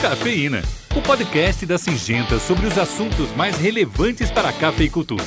Cafeína, 0.00 0.62
o 0.94 1.02
podcast 1.02 1.66
da 1.66 1.76
Singenta 1.76 2.38
sobre 2.38 2.68
os 2.68 2.78
assuntos 2.78 3.34
mais 3.34 3.56
relevantes 3.56 4.30
para 4.30 4.50
a 4.50 4.52
cafeicultura. 4.52 5.24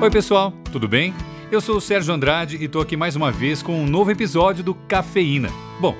Oi, 0.00 0.10
pessoal, 0.10 0.54
tudo 0.72 0.88
bem? 0.88 1.12
Eu 1.52 1.60
sou 1.60 1.76
o 1.76 1.80
Sérgio 1.82 2.14
Andrade 2.14 2.56
e 2.56 2.64
estou 2.64 2.80
aqui 2.80 2.96
mais 2.96 3.14
uma 3.14 3.30
vez 3.30 3.62
com 3.62 3.78
um 3.78 3.86
novo 3.86 4.10
episódio 4.10 4.64
do 4.64 4.74
Cafeína. 4.74 5.50
Bom, 5.78 5.94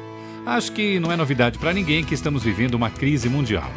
acho 0.47 0.73
que 0.73 0.99
não 0.99 1.13
é 1.13 1.17
novidade 1.17 1.59
para 1.59 1.75
ninguém 1.75 2.03
que 2.03 2.15
estamos 2.15 2.43
vivendo 2.43 2.73
uma 2.73 2.89
crise 2.89 3.29
mundial. 3.29 3.71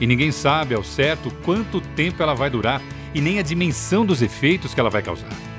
E 0.00 0.06
ninguém 0.06 0.30
sabe 0.30 0.76
ao 0.76 0.84
certo 0.84 1.28
quanto 1.44 1.80
tempo 1.80 2.22
ela 2.22 2.34
vai 2.34 2.48
durar 2.48 2.80
e 3.12 3.20
nem 3.20 3.40
a 3.40 3.42
dimensão 3.42 4.06
dos 4.06 4.22
efeitos 4.22 4.72
que 4.72 4.78
ela 4.78 4.90
vai 4.90 5.02
causar. 5.02 5.51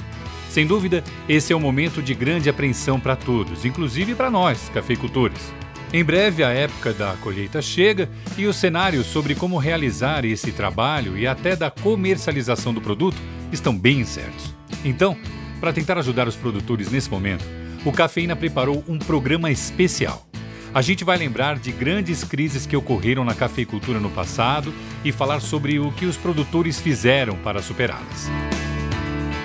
Sem 0.53 0.67
dúvida, 0.67 1.03
esse 1.27 1.51
é 1.51 1.55
um 1.55 1.59
momento 1.59 1.99
de 1.99 2.13
grande 2.13 2.47
apreensão 2.47 2.99
para 2.99 3.15
todos, 3.15 3.65
inclusive 3.65 4.13
para 4.13 4.29
nós, 4.29 4.69
cafeicultores. 4.71 5.51
Em 5.91 6.03
breve, 6.03 6.43
a 6.43 6.49
época 6.49 6.93
da 6.93 7.13
colheita 7.13 7.59
chega 7.59 8.07
e 8.37 8.45
os 8.45 8.55
cenários 8.57 9.07
sobre 9.07 9.33
como 9.33 9.57
realizar 9.57 10.23
esse 10.23 10.51
trabalho 10.51 11.17
e 11.17 11.25
até 11.25 11.55
da 11.55 11.71
comercialização 11.71 12.71
do 12.71 12.79
produto 12.79 13.17
estão 13.51 13.75
bem 13.75 14.01
incertos. 14.01 14.53
Então, 14.85 15.17
para 15.59 15.73
tentar 15.73 15.97
ajudar 15.97 16.27
os 16.27 16.35
produtores 16.35 16.91
nesse 16.91 17.09
momento, 17.09 17.43
o 17.83 17.91
Cafeína 17.91 18.35
preparou 18.35 18.83
um 18.87 18.99
programa 18.99 19.49
especial. 19.49 20.23
A 20.71 20.83
gente 20.83 21.03
vai 21.03 21.17
lembrar 21.17 21.57
de 21.57 21.71
grandes 21.71 22.23
crises 22.23 22.67
que 22.67 22.77
ocorreram 22.77 23.25
na 23.25 23.33
cafeicultura 23.33 23.99
no 23.99 24.11
passado 24.11 24.71
e 25.03 25.11
falar 25.11 25.39
sobre 25.39 25.79
o 25.79 25.91
que 25.93 26.05
os 26.05 26.15
produtores 26.15 26.79
fizeram 26.79 27.35
para 27.37 27.59
superá-las. 27.59 28.29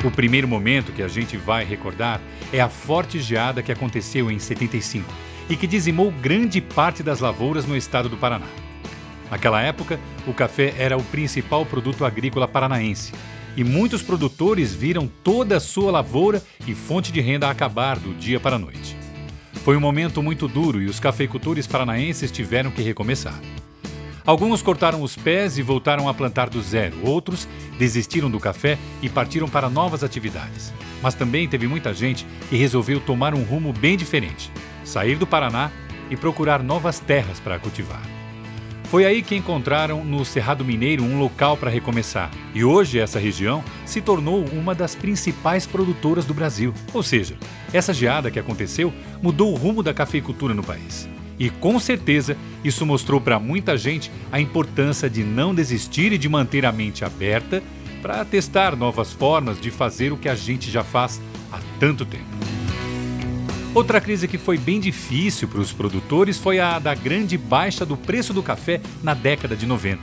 O 0.05 0.11
primeiro 0.13 0.47
momento 0.47 0.93
que 0.93 1.03
a 1.03 1.09
gente 1.09 1.37
vai 1.37 1.65
recordar 1.65 2.21
é 2.53 2.61
a 2.61 2.69
forte 2.69 3.19
geada 3.19 3.63
que 3.63 3.73
aconteceu 3.73 4.31
em 4.31 4.39
75 4.39 5.13
e 5.51 5.57
que 5.57 5.67
dizimou 5.67 6.13
grande 6.13 6.61
parte 6.61 7.03
das 7.03 7.19
lavouras 7.19 7.67
no 7.67 7.77
estado 7.77 8.09
do 8.09 8.17
Paraná. 8.17 8.47
Naquela 9.29 9.61
época, 9.61 9.99
o 10.27 10.33
café 10.33 10.73
era 10.79 10.97
o 10.97 11.03
principal 11.03 11.67
produto 11.67 12.05
agrícola 12.05 12.47
paranaense 12.47 13.13
e 13.57 13.65
muitos 13.65 14.01
produtores 14.01 14.73
viram 14.73 15.11
toda 15.25 15.57
a 15.57 15.61
sua 15.61 15.91
lavoura 15.91 16.41
e 16.67 16.75
fonte 16.75 17.11
de 17.11 17.21
renda 17.21 17.51
acabar 17.51 17.99
do 17.99 18.15
dia 18.15 18.39
para 18.39 18.55
a 18.55 18.59
noite. 18.59 18.97
Foi 19.65 19.77
um 19.77 19.81
momento 19.81 20.23
muito 20.23 20.47
duro 20.47 20.81
e 20.81 20.87
os 20.87 21.01
cafeicultores 21.01 21.67
paranaenses 21.67 22.31
tiveram 22.31 22.71
que 22.71 22.83
recomeçar. 22.83 23.39
Alguns 24.29 24.61
cortaram 24.61 25.01
os 25.01 25.17
pés 25.17 25.57
e 25.57 25.63
voltaram 25.63 26.07
a 26.07 26.13
plantar 26.13 26.51
do 26.51 26.61
zero, 26.61 26.99
outros 27.03 27.49
desistiram 27.79 28.31
do 28.31 28.39
café 28.39 28.77
e 29.01 29.09
partiram 29.09 29.49
para 29.49 29.71
novas 29.71 30.05
atividades. 30.05 30.71
Mas 31.03 31.15
também 31.15 31.49
teve 31.49 31.67
muita 31.67 31.95
gente 31.95 32.27
que 32.51 32.57
resolveu 32.59 33.01
tomar 33.01 33.35
um 33.35 33.43
rumo 33.43 33.73
bem 33.73 33.97
diferente: 33.97 34.53
sair 34.85 35.17
do 35.17 35.27
Paraná 35.27 35.73
e 36.11 36.17
procurar 36.17 36.63
novas 36.63 37.01
terras 37.01 37.41
para 37.41 37.59
cultivar. 37.59 38.03
Foi 38.91 39.07
aí 39.07 39.23
que 39.23 39.35
encontraram 39.35 40.05
no 40.05 40.23
Cerrado 40.27 40.63
Mineiro 40.63 41.05
um 41.05 41.19
local 41.19 41.57
para 41.57 41.71
recomeçar, 41.71 42.31
e 42.55 42.63
hoje 42.63 42.99
essa 42.99 43.19
região 43.19 43.65
se 43.87 44.03
tornou 44.03 44.45
uma 44.45 44.75
das 44.75 44.95
principais 44.95 45.67
produtoras 45.67 46.27
do 46.27 46.35
Brasil. 46.35 46.75
Ou 46.93 47.03
seja, 47.03 47.39
essa 47.73 47.95
geada 47.95 48.31
que 48.31 48.39
aconteceu 48.39 48.93
mudou 49.23 49.55
o 49.55 49.57
rumo 49.57 49.83
da 49.83 49.95
cafeicultura 49.95 50.53
no 50.53 50.63
país. 50.63 51.09
E 51.39 51.51
com 51.51 51.79
certeza 51.79 52.37
isso 52.65 52.85
mostrou 52.85 53.21
para 53.21 53.39
muita 53.39 53.77
gente 53.77 54.11
a 54.33 54.41
importância 54.41 55.09
de 55.09 55.23
não 55.23 55.55
desistir 55.55 56.13
e 56.13 56.19
de 56.19 56.29
manter 56.29 56.67
a 56.67 56.73
mente 56.73 57.05
aberta 57.05 57.63
para 58.03 58.25
testar 58.25 58.77
novas 58.77 59.13
formas 59.13 59.61
de 59.61 59.71
fazer 59.71 60.13
o 60.13 60.17
que 60.17 60.29
a 60.29 60.35
gente 60.35 60.71
já 60.71 60.83
faz 60.83 61.21
há 61.53 61.59
tanto 61.79 62.05
tempo. 62.05 62.27
Outra 63.75 64.01
crise 64.01 64.27
que 64.27 64.39
foi 64.39 64.59
bem 64.59 64.81
difícil 64.81 65.47
para 65.47 65.61
os 65.61 65.73
produtores 65.73 66.39
foi 66.39 66.59
a 66.59 66.79
da 66.79 66.95
grande 66.95 67.37
baixa 67.37 67.85
do 67.85 67.97
preço 67.97 68.33
do 68.33 68.43
café 68.43 68.81
na 69.03 69.15
década 69.15 69.55
de 69.55 69.67
90. 69.67 70.01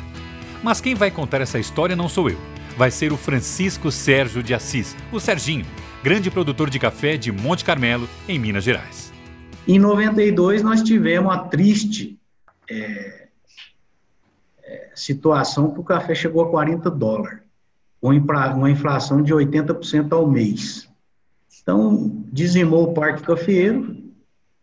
Mas 0.63 0.79
quem 0.79 0.95
vai 0.95 1.11
contar 1.11 1.41
essa 1.41 1.59
história 1.59 1.95
não 1.95 2.07
sou 2.07 2.29
eu. 2.29 2.39
Vai 2.77 2.91
ser 2.91 3.11
o 3.11 3.17
Francisco 3.17 3.91
Sérgio 3.91 4.43
de 4.43 4.53
Assis, 4.53 4.95
o 5.11 5.19
Serginho, 5.19 5.65
grande 6.03 6.29
produtor 6.29 6.69
de 6.69 6.79
café 6.79 7.17
de 7.17 7.31
Monte 7.31 7.65
Carmelo, 7.65 8.07
em 8.27 8.37
Minas 8.37 8.63
Gerais. 8.63 9.14
Em 9.67 9.79
92, 9.79 10.61
nós 10.61 10.83
tivemos 10.83 11.33
a 11.33 11.39
triste 11.39 12.19
é, 12.69 13.27
é, 14.63 14.91
situação 14.93 15.71
que 15.71 15.79
o 15.79 15.83
café 15.83 16.13
chegou 16.13 16.43
a 16.43 16.49
40 16.49 16.89
dólares, 16.91 17.39
com 17.99 18.09
uma 18.09 18.69
inflação 18.69 19.23
de 19.23 19.33
80% 19.33 20.13
ao 20.13 20.27
mês. 20.27 20.87
Então, 21.61 22.23
dizimou 22.31 22.83
o 22.83 22.93
parque 22.93 23.23
cafeiro. 23.23 23.97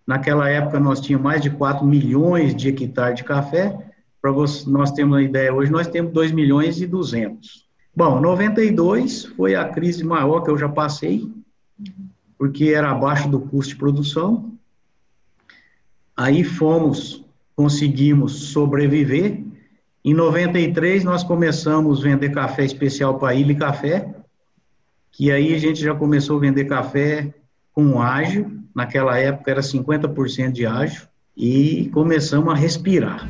Naquela 0.07 0.49
época, 0.49 0.79
nós 0.79 1.01
tínhamos 1.01 1.25
mais 1.25 1.43
de 1.43 1.51
4 1.51 1.85
milhões 1.85 2.55
de 2.55 2.69
hectares 2.69 3.17
de 3.17 3.25
café. 3.25 3.77
Para 4.21 4.31
nós 4.31 4.93
termos 4.93 5.17
uma 5.17 5.23
ideia, 5.23 5.53
hoje 5.53 5.73
nós 5.73 5.89
temos 5.89 6.13
2 6.13 6.31
milhões 6.31 6.81
e 6.81 6.87
200. 6.87 7.67
Bom, 7.95 8.21
92 8.21 9.25
foi 9.37 9.57
a 9.57 9.69
crise 9.69 10.05
maior 10.05 10.43
que 10.43 10.51
eu 10.51 10.57
já 10.57 10.69
passei, 10.69 11.29
porque 12.39 12.67
era 12.67 12.93
abaixo 12.93 13.29
do 13.29 13.41
custo 13.41 13.73
de 13.75 13.79
produção. 13.79 14.53
Aí 16.17 16.45
fomos, 16.45 17.25
conseguimos 17.57 18.51
sobreviver. 18.53 19.43
Em 20.05 20.15
93 20.15 21.05
nós 21.05 21.23
começamos 21.23 22.01
a 22.01 22.03
vender 22.03 22.31
café 22.31 22.65
especial 22.65 23.19
para 23.19 23.35
Ilha 23.35 23.55
Café, 23.55 24.15
que 25.11 25.31
aí 25.31 25.55
a 25.55 25.59
gente 25.59 25.81
já 25.81 25.95
começou 25.95 26.37
a 26.37 26.41
vender 26.41 26.65
café 26.65 27.33
com 27.73 28.01
ágio, 28.01 28.61
naquela 28.75 29.19
época 29.19 29.51
era 29.51 29.61
50% 29.61 30.53
de 30.53 30.67
ágio, 30.67 31.09
e 31.37 31.89
começamos 31.93 32.53
a 32.53 32.57
respirar. 32.57 33.27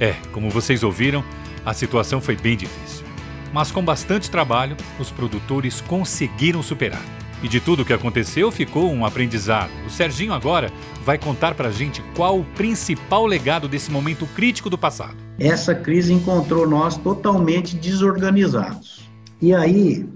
É, 0.00 0.14
como 0.32 0.50
vocês 0.50 0.82
ouviram, 0.82 1.24
a 1.64 1.72
situação 1.72 2.20
foi 2.20 2.36
bem 2.36 2.56
difícil. 2.56 3.06
Mas 3.52 3.70
com 3.70 3.82
bastante 3.82 4.30
trabalho, 4.30 4.76
os 4.98 5.10
produtores 5.10 5.80
conseguiram 5.80 6.62
superar. 6.62 7.23
E 7.44 7.48
de 7.48 7.60
tudo 7.60 7.82
o 7.82 7.84
que 7.84 7.92
aconteceu 7.92 8.50
ficou 8.50 8.90
um 8.90 9.04
aprendizado. 9.04 9.70
O 9.86 9.90
Serginho 9.90 10.32
agora 10.32 10.72
vai 11.04 11.18
contar 11.18 11.54
pra 11.54 11.70
gente 11.70 12.02
qual 12.16 12.40
o 12.40 12.44
principal 12.56 13.26
legado 13.26 13.68
desse 13.68 13.90
momento 13.90 14.26
crítico 14.28 14.70
do 14.70 14.78
passado. 14.78 15.14
Essa 15.38 15.74
crise 15.74 16.10
encontrou 16.10 16.66
nós 16.66 16.96
totalmente 16.96 17.76
desorganizados. 17.76 19.06
E 19.42 19.52
aí 19.52 20.08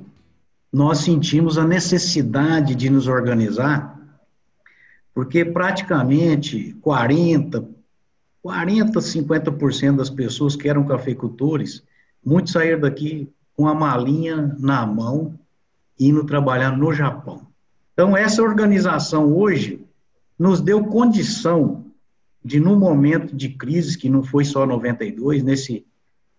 nós 0.73 1.01
sentimos 1.01 1.59
a 1.59 1.67
necessidade 1.67 2.75
de 2.75 2.89
nos 2.89 3.07
organizar, 3.07 4.01
porque 5.13 5.45
praticamente 5.45 6.75
40, 6.81 7.63
40, 8.41 9.01
50% 9.01 9.97
das 9.97 10.09
pessoas 10.09 10.57
que 10.57 10.67
eram 10.67 10.87
cafeicultores, 10.87 11.83
muitos 12.25 12.55
saíram 12.55 12.81
daqui 12.81 13.29
com 13.55 13.69
a 13.69 13.75
malinha 13.75 14.57
na 14.59 14.87
mão 14.87 15.39
indo 15.99 16.25
trabalhar 16.25 16.77
no 16.77 16.93
Japão. 16.93 17.47
Então, 17.93 18.17
essa 18.17 18.43
organização 18.43 19.35
hoje 19.35 19.85
nos 20.39 20.61
deu 20.61 20.85
condição 20.85 21.87
de, 22.45 22.61
no 22.61 22.77
momento 22.77 23.35
de 23.35 23.49
crise, 23.49 23.99
que 23.99 24.09
não 24.09 24.23
foi 24.23 24.45
só 24.45 24.65
92, 24.65 25.43
nesse 25.43 25.85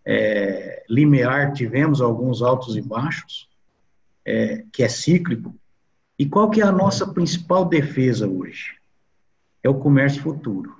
é, 0.06 0.84
limiar 0.90 1.52
tivemos 1.52 2.02
alguns 2.02 2.42
altos 2.42 2.78
e 2.78 2.82
baixos, 2.82 3.50
é, 4.26 4.64
que 4.72 4.84
é 4.84 4.88
cíclico. 4.88 5.54
E 6.18 6.26
qual 6.26 6.50
que 6.50 6.62
é 6.62 6.64
a 6.64 6.72
nossa 6.72 7.06
principal 7.14 7.66
defesa 7.66 8.28
hoje? 8.28 8.78
É 9.62 9.70
o 9.70 9.76
comércio 9.76 10.22
futuro. 10.22 10.78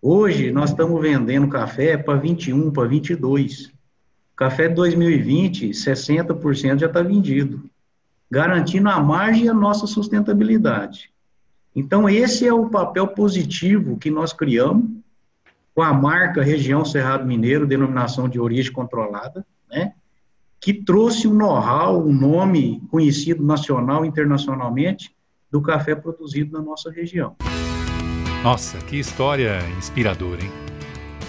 Hoje, 0.00 0.50
nós 0.50 0.70
estamos 0.70 1.00
vendendo 1.00 1.48
café 1.48 1.96
para 1.96 2.18
21, 2.18 2.72
para 2.72 2.88
22. 2.88 3.72
Café 4.34 4.68
2020, 4.68 5.70
60% 5.70 6.80
já 6.80 6.86
está 6.86 7.02
vendido 7.02 7.70
garantindo 8.32 8.88
a 8.88 8.98
margem 8.98 9.44
e 9.44 9.48
a 9.50 9.52
nossa 9.52 9.86
sustentabilidade. 9.86 11.10
Então, 11.76 12.08
esse 12.08 12.48
é 12.48 12.52
o 12.52 12.70
papel 12.70 13.08
positivo 13.08 13.98
que 13.98 14.10
nós 14.10 14.32
criamos 14.32 14.88
com 15.74 15.82
a 15.82 15.92
marca 15.92 16.42
Região 16.42 16.82
Cerrado 16.82 17.26
Mineiro, 17.26 17.66
denominação 17.66 18.30
de 18.30 18.40
origem 18.40 18.72
controlada, 18.72 19.44
né? 19.70 19.92
que 20.58 20.72
trouxe 20.72 21.28
um 21.28 21.34
know-how, 21.34 22.02
um 22.02 22.12
nome 22.12 22.80
conhecido 22.90 23.44
nacional 23.44 24.02
e 24.02 24.08
internacionalmente 24.08 25.14
do 25.50 25.60
café 25.60 25.94
produzido 25.94 26.56
na 26.56 26.64
nossa 26.64 26.90
região. 26.90 27.36
Nossa, 28.42 28.78
que 28.78 28.98
história 28.98 29.58
inspiradora, 29.76 30.42
hein? 30.42 30.50